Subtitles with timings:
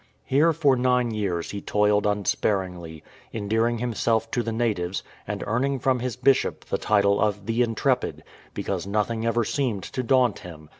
[0.25, 3.03] Here for nine years he toiled unsparingly,
[3.35, 8.23] endearing himself to the natives, and earning from his bishop the title of" the intrepid,"
[8.55, 10.69] because nothing ever seemed to daunt him.